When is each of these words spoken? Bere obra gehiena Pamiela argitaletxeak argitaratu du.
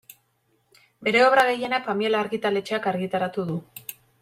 Bere 1.07 1.21
obra 1.25 1.43
gehiena 1.51 1.81
Pamiela 1.89 2.21
argitaletxeak 2.23 2.89
argitaratu 2.95 3.47
du. 3.53 3.61